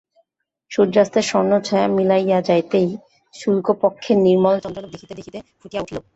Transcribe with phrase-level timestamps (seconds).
[0.71, 2.89] সূর্যাস্তের স্বর্ণচ্ছায়া মিলাইয়া যাইতেই
[3.33, 5.97] শুক্লপক্ষের নির্মল চন্দ্রালোক দেখিতে দেখিতে ফুটিয়া উঠিল।